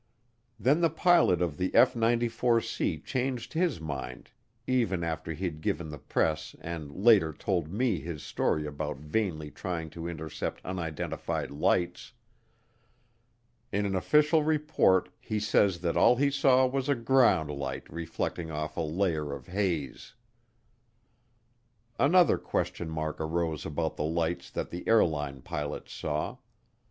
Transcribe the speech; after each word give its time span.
Then 0.59 0.81
the 0.81 0.89
pilot 0.89 1.43
of 1.43 1.57
the 1.57 1.75
F 1.75 1.93
94C 1.93 3.05
changed 3.05 3.53
his 3.53 3.79
mind 3.79 4.31
even 4.65 5.03
after 5.03 5.31
he'd 5.33 5.61
given 5.61 5.89
the 5.89 5.99
press 5.99 6.55
and 6.59 6.91
later 6.91 7.31
told 7.31 7.71
me 7.71 7.99
his 7.99 8.23
story 8.23 8.65
about 8.65 8.97
vainly 8.97 9.51
trying 9.51 9.91
to 9.91 10.07
intercept 10.07 10.59
unidentified 10.65 11.51
lights. 11.51 12.13
In 13.71 13.85
an 13.85 13.95
official 13.95 14.41
report 14.41 15.09
he 15.19 15.39
says 15.39 15.81
that 15.81 15.95
all 15.95 16.15
he 16.15 16.31
saw 16.31 16.65
was 16.65 16.89
a 16.89 16.95
ground 16.95 17.51
light 17.51 17.87
reflecting 17.87 18.49
off 18.49 18.77
a 18.77 18.81
layer 18.81 19.31
of 19.31 19.45
haze. 19.49 20.15
Another 21.99 22.39
question 22.39 22.89
mark 22.89 23.21
arose 23.21 23.67
about 23.67 23.97
the 23.97 24.03
lights 24.03 24.49
that 24.49 24.71
the 24.71 24.83
airline 24.87 25.43
pilots 25.43 25.93
saw. 25.93 26.37